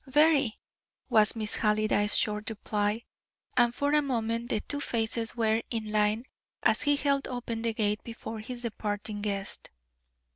"Very," 0.07 0.59
was 1.09 1.35
Miss 1.35 1.57
Halliday's 1.57 2.17
short 2.17 2.49
reply; 2.49 3.05
and 3.55 3.75
for 3.75 3.93
a 3.93 4.01
moment 4.01 4.49
the 4.49 4.59
two 4.61 4.79
faces 4.81 5.35
were 5.35 5.61
in 5.69 5.91
line 5.91 6.23
as 6.63 6.81
he 6.81 6.95
held 6.95 7.27
open 7.27 7.61
the 7.61 7.75
gate 7.75 8.03
before 8.03 8.39
his 8.39 8.63
departing 8.63 9.21
guest. 9.21 9.69